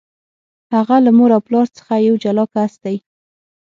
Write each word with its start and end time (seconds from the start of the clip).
هغه 0.73 0.95
له 1.05 1.11
مور 1.17 1.29
او 1.37 1.41
پلار 1.47 1.67
څخه 1.77 1.93
یو 2.07 2.15
جلا 2.23 2.45
کس 2.53 2.73
دی. 2.83 2.97